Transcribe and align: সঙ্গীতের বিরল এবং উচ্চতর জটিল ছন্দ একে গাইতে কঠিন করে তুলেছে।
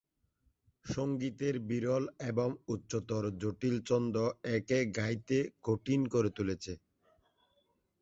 সঙ্গীতের 0.85 1.55
বিরল 1.69 2.03
এবং 2.29 2.49
উচ্চতর 2.67 3.23
জটিল 3.41 3.75
ছন্দ 3.87 4.15
একে 4.55 4.79
গাইতে 4.97 5.37
কঠিন 5.63 6.01
করে 6.13 6.29
তুলেছে। 6.37 6.73